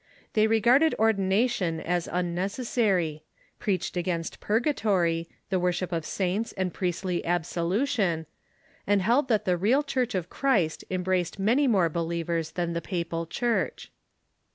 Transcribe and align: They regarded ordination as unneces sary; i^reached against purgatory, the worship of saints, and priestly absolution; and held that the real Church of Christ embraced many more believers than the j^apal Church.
They 0.33 0.47
regarded 0.47 0.95
ordination 0.97 1.79
as 1.79 2.07
unneces 2.07 2.65
sary; 2.65 3.21
i^reached 3.59 3.95
against 3.95 4.39
purgatory, 4.39 5.29
the 5.51 5.59
worship 5.59 5.91
of 5.91 6.05
saints, 6.07 6.53
and 6.53 6.73
priestly 6.73 7.23
absolution; 7.23 8.25
and 8.87 9.03
held 9.03 9.27
that 9.27 9.45
the 9.45 9.57
real 9.57 9.83
Church 9.83 10.15
of 10.15 10.27
Christ 10.27 10.83
embraced 10.89 11.37
many 11.37 11.67
more 11.67 11.87
believers 11.87 12.53
than 12.53 12.73
the 12.73 12.81
j^apal 12.81 13.29
Church. 13.29 13.91